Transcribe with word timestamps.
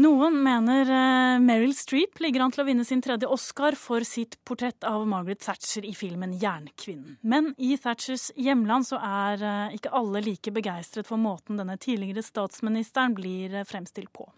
Noen 0.00 0.38
mener 0.40 0.88
uh, 0.88 1.40
Meryl 1.44 1.74
Streep 1.76 2.16
ligger 2.24 2.40
an 2.40 2.52
til 2.54 2.62
å 2.62 2.64
vinne 2.64 2.84
sin 2.88 3.02
tredje 3.04 3.28
Oscar 3.28 3.76
for 3.76 4.00
sitt 4.08 4.38
portrett 4.48 4.86
av 4.88 5.02
Margaret 5.04 5.42
Thatcher 5.44 5.84
i 5.84 5.92
filmen 5.92 6.32
'Jernkvinnen'. 6.32 7.18
Men 7.20 7.50
i 7.60 7.74
Thatchers 7.76 8.30
hjemland 8.40 8.88
så 8.88 8.96
er 8.96 9.44
uh, 9.44 9.74
ikke 9.76 9.92
alle 9.92 10.22
like 10.24 10.54
begeistret 10.56 11.04
for 11.04 11.20
måten 11.20 11.60
denne 11.60 11.76
tidligere 11.76 12.24
statsministeren 12.24 13.12
blir 13.18 13.52
uh, 13.52 13.66
fremstilt 13.68 14.08
på. 14.16 14.30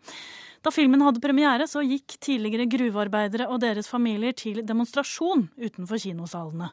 Da 0.66 0.74
filmen 0.74 1.04
hadde 1.06 1.22
premiere, 1.22 1.68
så 1.70 1.84
gikk 1.86 2.16
tidligere 2.18 2.66
gruvearbeidere 2.74 3.46
og 3.46 3.62
deres 3.62 3.86
familier 3.86 4.34
til 4.34 4.64
demonstrasjon 4.66 5.52
utenfor 5.54 6.02
kinosalene. 6.02 6.72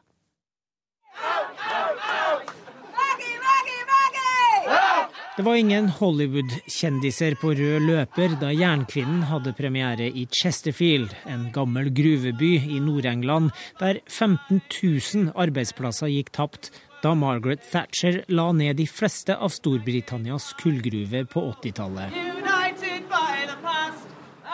Det 5.36 5.42
var 5.42 5.54
ingen 5.56 5.88
Hollywood-kjendiser 5.88 7.38
på 7.40 7.54
rød 7.56 7.86
løper 7.86 8.34
da 8.36 8.50
Jernkvinnen 8.52 9.22
hadde 9.30 9.54
premiere 9.56 10.10
i 10.12 10.26
Chesterfield, 10.28 11.14
en 11.24 11.46
gammel 11.54 11.88
gruveby 11.88 12.50
i 12.60 12.80
Nord-England, 12.84 13.48
der 13.80 14.02
15 14.12 14.60
000 14.82 15.32
arbeidsplasser 15.32 16.12
gikk 16.12 16.34
tapt 16.36 16.68
da 17.00 17.14
Margaret 17.16 17.64
Thatcher 17.64 18.20
la 18.28 18.50
ned 18.52 18.76
de 18.76 18.86
fleste 18.86 19.32
av 19.32 19.56
Storbritannias 19.56 20.52
kullgruver 20.60 21.24
på 21.32 21.48
80-tallet. 21.54 22.31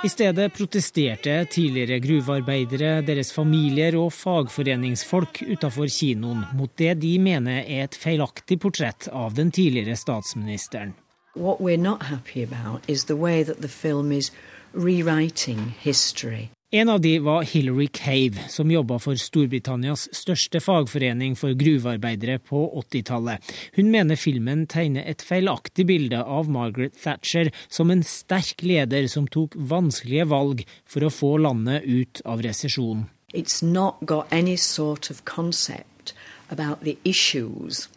I 0.05 0.09
stedet 0.09 0.53
protesterte 0.55 1.33
tidligere 1.51 1.97
gruvearbeidere, 1.99 3.01
deres 3.03 3.33
familier 3.35 3.97
og 3.99 4.13
fagforeningsfolk 4.15 5.41
utafor 5.43 5.91
kinoen 5.91 6.45
mot 6.55 6.71
det 6.79 6.93
de 7.03 7.17
mener 7.19 7.65
er 7.65 7.89
et 7.89 7.99
feilaktig 7.99 8.61
portrett 8.63 9.09
av 9.11 9.35
den 9.35 9.51
tidligere 9.51 9.99
statsministeren. 9.99 10.95
What 11.35 11.59
we're 11.59 11.83
not 11.83 12.07
happy 12.13 12.45
about 12.45 12.87
is 12.87 13.05
the 13.11 13.17
way 13.19 13.43
that 13.43 13.59
the 13.61 13.69
film 13.69 14.13
is 14.13 14.31
rewriting 14.73 15.75
history. 15.83 16.51
En 16.71 16.89
av 16.89 17.01
de 17.01 17.19
var 17.19 17.43
Hilary 17.43 17.87
Cave, 17.87 18.43
som 18.49 18.71
jobba 18.71 18.99
for 19.01 19.17
Storbritannias 19.17 20.03
største 20.13 20.61
fagforening 20.61 21.33
for 21.41 21.57
gruvearbeidere 21.57 22.35
på 22.45 22.59
80-tallet. 22.83 23.53
Hun 23.79 23.89
mener 23.89 24.19
filmen 24.21 24.67
tegner 24.69 25.07
et 25.09 25.25
feilaktig 25.25 25.87
bilde 25.89 26.19
av 26.21 26.51
Margaret 26.53 26.93
Thatcher 27.01 27.49
som 27.73 27.89
en 27.89 28.05
sterk 28.05 28.61
leder 28.61 29.09
som 29.09 29.25
tok 29.33 29.57
vanskelige 29.57 30.27
valg 30.29 30.61
for 30.85 31.09
å 31.09 31.09
få 31.09 31.31
landet 31.41 31.89
ut 31.89 32.21
av 32.29 32.45
resesjon. 32.45 33.07
It's 33.33 33.65
not 33.65 34.05
got 34.05 34.29
any 34.29 34.57
sort 34.57 35.09
of 35.09 35.25
concept 35.25 36.13
about 36.51 36.85
the 36.85 36.99
issues 37.03 37.89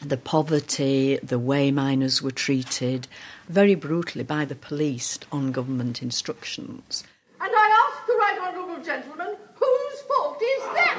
the 0.00 0.16
poverty, 0.16 1.18
the 1.22 1.38
way 1.38 1.72
miners 1.72 2.22
were 2.22 2.30
treated, 2.30 3.08
very 3.48 3.74
brutally 3.74 4.22
by 4.22 4.44
the 4.44 4.54
police 4.54 5.18
on 5.32 5.50
government 5.50 6.02
instructions. 6.02 7.02
And 7.40 7.50
I 7.52 7.83
honourable 8.44 8.82
gentleman, 8.84 9.36
whose 9.54 10.00
fault 10.02 10.42
is 10.42 10.62
that? 10.74 10.96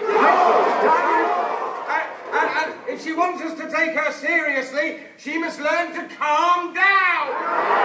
And, 2.33 2.89
if 2.89 3.03
she 3.03 3.13
wants 3.13 3.41
us 3.41 3.57
to 3.59 3.69
take 3.69 3.95
her 3.95 4.11
seriously, 4.11 4.99
she 5.17 5.37
must 5.37 5.59
learn 5.59 5.93
to 5.93 6.15
calm 6.15 6.73
down. 6.73 7.84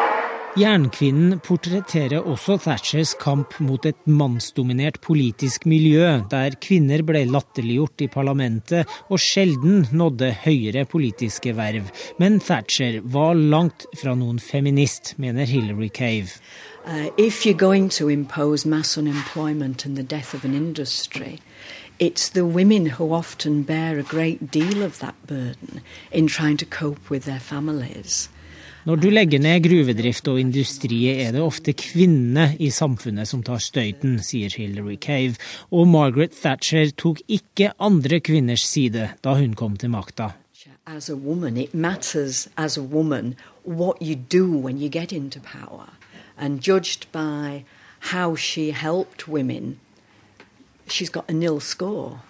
Jernkvinnen 0.58 1.36
portretterer 1.46 2.24
også 2.26 2.56
Thatchers 2.64 3.12
kamp 3.14 3.52
mot 3.62 3.84
et 3.86 3.98
mannsdominert 4.10 4.96
politisk 5.00 5.62
miljø, 5.70 6.24
der 6.26 6.56
kvinner 6.58 7.04
ble 7.06 7.22
latterliggjort 7.30 8.02
i 8.02 8.08
parlamentet 8.10 8.90
og 9.06 9.22
sjelden 9.22 9.84
nådde 9.94 10.32
høyere 10.42 10.82
politiske 10.90 11.54
verv. 11.54 11.92
Men 12.18 12.40
Thatcher 12.42 12.98
var 13.04 13.38
langt 13.38 13.86
fra 14.00 14.16
noen 14.18 14.42
feminist, 14.42 15.14
mener 15.22 15.46
Hilary 15.46 15.88
Cave. 15.88 16.40
Uh, 16.84 17.14
if 17.16 17.46
you're 17.46 17.54
going 17.54 17.88
to 17.88 18.10
impose 18.10 18.66
mass 18.66 18.98
unemployment 18.98 19.86
and 19.86 19.96
the 19.96 20.02
death 20.02 20.34
of 20.34 20.44
an 20.44 20.54
industry, 20.54 21.38
it's 22.00 22.28
the 22.28 22.44
women 22.44 22.98
who 22.98 23.14
often 23.14 23.62
bear 23.62 24.00
a 24.00 24.02
great 24.02 24.50
deal 24.50 24.82
of 24.82 24.98
that 24.98 25.14
burden 25.28 25.80
in 26.10 26.26
trying 26.26 26.56
to. 26.56 26.66
Når 28.88 28.96
du 28.96 29.10
legger 29.12 29.42
ned 29.44 29.60
gruvedrift 29.60 30.28
og 30.32 30.38
industri, 30.41 31.02
er 31.12 31.34
det 31.36 31.42
ofte 31.44 31.74
kvinnene 31.76 32.54
i 32.56 32.70
samfunnet 32.72 33.28
som 33.28 33.42
tar 33.44 33.60
støyten, 33.60 34.14
sier 34.24 34.54
Hilary 34.56 34.96
Cave, 34.96 35.36
og 35.68 35.91
Margaret 35.92 36.32
Thatcher 36.32 36.88
tok 36.96 37.20
ikke 37.28 37.74
andre 37.76 38.22
kvinners 38.24 38.64
side 38.64 39.10
da 39.20 39.34
hun 39.36 39.52
kom 39.52 39.76
til 39.76 39.92
makta. 39.92 40.30
As 40.86 41.10
a 41.10 41.14
woman, 41.14 41.58
it 41.58 41.74
matters 41.74 42.48
as 42.56 42.78
a 42.78 42.82
woman 42.82 43.34
what 43.64 44.00
you 44.00 44.16
do 44.16 44.48
when 44.48 44.80
you 44.80 44.88
get 44.88 45.12
into 45.12 45.40
power 45.40 45.92
and 46.38 46.60
judged 46.60 47.06
by 47.12 47.64
how 48.12 48.34
she 48.34 48.70
helped 48.70 49.28
women, 49.28 49.78
she's 50.88 51.10
got 51.10 51.24
a 51.28 51.32
nil 51.32 51.60
score. 51.60 52.22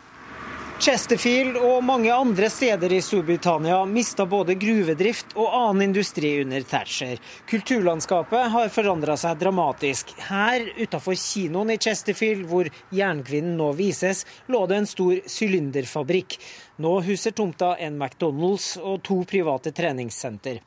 Chesterfield 0.81 1.59
og 1.61 1.83
mange 1.85 2.09
andre 2.09 2.49
steder 2.49 2.93
i 2.97 3.03
Storbritannia 3.05 3.83
mista 3.85 4.25
både 4.25 4.55
gruvedrift 4.57 5.35
og 5.37 5.51
annen 5.53 5.91
industri 5.91 6.31
under 6.41 6.65
Thatcher. 6.65 7.21
Kulturlandskapet 7.51 8.47
har 8.55 8.73
forandra 8.73 9.19
seg 9.21 9.37
dramatisk. 9.43 10.15
Her 10.31 10.65
utafor 10.81 11.19
kinoen 11.21 11.75
i 11.75 11.77
Chesterfield, 11.77 12.49
hvor 12.49 12.73
Jernkvinnen 12.97 13.61
nå 13.61 13.75
vises, 13.77 14.25
lå 14.49 14.63
det 14.71 14.81
en 14.81 14.89
stor 14.89 15.21
sylinderfabrikk. 15.29 16.39
Nå 16.81 16.97
huser 17.05 17.37
tomta 17.37 17.75
en 17.77 18.01
McDonald's 18.01 18.73
og 18.81 19.03
to 19.05 19.21
private 19.29 19.77
treningssenter. 19.77 20.65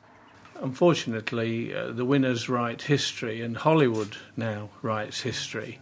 unfortunately, 0.64 1.74
uh, 1.74 1.92
the 1.92 2.04
winners 2.04 2.48
write 2.48 2.82
history, 2.82 3.40
and 3.40 3.56
Hollywood 3.56 4.16
now 4.36 4.70
writes 4.82 5.22
history. 5.22 5.78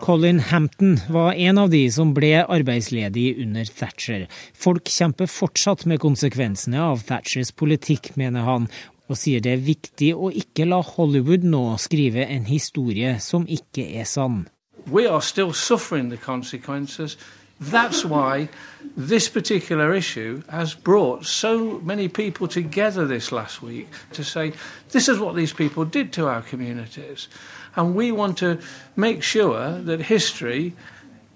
Colin 0.00 0.40
Hampton 0.40 0.98
var 1.08 1.32
en 1.32 1.58
av 1.58 1.70
de 1.70 1.82
som 1.94 2.14
ble 2.14 2.32
arbeidsledig 2.42 3.26
under 3.44 3.70
Thatcher. 3.70 4.26
Folk 4.54 4.90
kjemper 4.90 5.30
fortsatt 5.30 5.86
med 5.86 6.02
konsekvensene 6.02 6.82
av 6.82 7.06
Thatchers 7.06 7.54
politikk, 7.54 8.16
mener 8.18 8.42
han, 8.48 8.66
og 9.06 9.20
sier 9.20 9.40
det 9.44 9.52
er 9.54 9.62
viktig 9.62 10.10
å 10.18 10.32
ikke 10.34 10.66
la 10.66 10.82
Hollywood 10.82 11.46
nå 11.46 11.62
skrive 11.78 12.26
en 12.26 12.50
historie 12.50 13.20
som 13.22 13.46
ikke 13.46 13.86
er 14.00 14.10
sann. 14.10 14.48
We 14.90 15.06
are 15.06 15.22
still 15.22 15.52
suffering 15.52 16.10
the 16.10 16.18
consequences. 16.18 17.16
That's 17.58 18.04
why 18.04 18.50
this 18.96 19.28
particular 19.28 19.94
issue 19.94 20.42
has 20.48 20.74
brought 20.74 21.24
so 21.24 21.78
many 21.80 22.08
people 22.08 22.48
together 22.48 23.06
this 23.06 23.32
last 23.32 23.62
week 23.62 23.88
to 24.12 24.22
say, 24.22 24.52
this 24.90 25.08
is 25.08 25.18
what 25.18 25.34
these 25.34 25.54
people 25.54 25.84
did 25.86 26.12
to 26.14 26.28
our 26.28 26.42
communities. 26.42 27.28
And 27.74 27.94
we 27.94 28.12
want 28.12 28.38
to 28.38 28.60
make 28.94 29.22
sure 29.22 29.78
that 29.80 30.02
history 30.02 30.74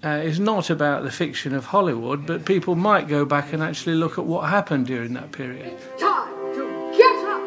uh, 0.05 0.09
is 0.09 0.39
not 0.39 0.69
about 0.71 1.05
the 1.05 1.11
fiction 1.11 1.55
of 1.55 1.67
Hollywood, 1.67 2.27
but 2.27 2.45
people 2.45 2.75
might 2.75 3.09
go 3.09 3.25
back 3.25 3.53
and 3.53 3.63
actually 3.63 3.95
look 3.95 4.19
at 4.19 4.25
what 4.25 4.49
happened 4.49 4.87
during 4.87 5.15
that 5.15 5.33
period. 5.33 5.67
It's 5.67 6.03
time 6.03 6.55
to 6.55 6.95
get 6.97 7.17
up! 7.29 7.43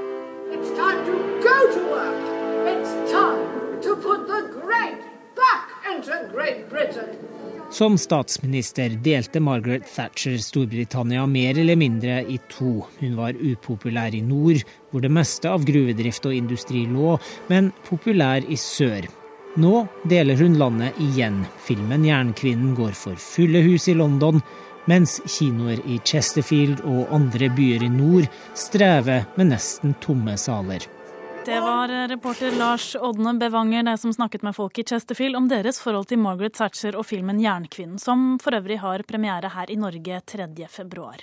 It's 0.50 0.78
time 0.78 1.06
to 1.06 1.44
go 1.44 1.74
to 1.74 1.92
work! 1.92 2.78
It's 2.78 3.12
time 3.12 3.82
to 3.82 3.96
put 3.96 4.28
the 4.28 4.60
great 4.62 5.00
back 5.36 5.70
into 5.92 6.30
Great 6.32 6.70
Britain! 6.70 7.18
Som 7.74 7.98
statsminister 7.98 8.90
delte 8.90 9.40
Margaret 9.40 9.96
Thatcher 9.96 10.38
Storbritannia 10.38 11.26
mer 11.26 11.58
eller 11.60 11.76
mindre 11.76 12.20
i 12.30 12.38
to. 12.50 12.84
Hun 13.00 13.16
var 13.18 13.34
upopulær 13.34 14.14
i 14.14 14.22
nord, 14.22 14.62
hvor 14.92 15.02
det 15.02 15.10
meste 15.10 15.50
av 15.50 15.66
gruvedrift 15.66 16.28
og 16.30 16.36
industri 16.38 16.84
lå, 16.86 17.16
men 17.50 17.72
populær 17.90 18.46
i 18.46 18.60
sør. 18.62 19.10
Nå 19.58 19.88
deler 20.06 20.38
hun 20.38 20.60
landet 20.62 21.02
igjen. 21.02 21.42
Filmen 21.66 22.06
'Jernkvinnen' 22.06 22.78
går 22.78 22.94
for 22.94 23.18
fulle 23.18 23.66
hus 23.66 23.90
i 23.90 23.98
London, 23.98 24.44
mens 24.86 25.18
kinoer 25.26 25.82
i 25.90 25.98
Chesterfield 26.06 26.86
og 26.86 27.10
andre 27.10 27.50
byer 27.58 27.90
i 27.90 27.90
nord 27.90 28.30
strever 28.54 29.26
med 29.34 29.50
nesten 29.50 29.98
tomme 29.98 30.38
saler. 30.38 30.86
Det 31.46 31.60
var 31.60 32.08
reporter 32.08 32.52
Lars 32.52 32.96
Odne 32.96 33.34
Bevanger 33.40 33.84
det 33.84 33.98
som 33.98 34.14
snakket 34.14 34.46
med 34.48 34.56
folk 34.56 34.80
i 34.80 34.84
Chesterfield 34.84 35.36
om 35.36 35.50
deres 35.52 35.82
forhold 35.84 36.08
til 36.08 36.22
Margaret 36.24 36.56
Thatcher 36.56 36.96
og 36.96 37.04
filmen 37.06 37.42
'Jernkvinnen', 37.44 38.00
som 38.00 38.40
for 38.40 38.56
øvrig 38.56 38.80
har 38.80 39.04
premiere 39.04 39.52
her 39.52 39.72
i 39.72 39.76
Norge 39.76 40.22
3. 40.26 40.68
februar. 40.70 41.20